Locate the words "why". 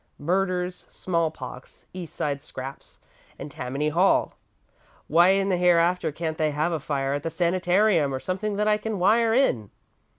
5.07-5.27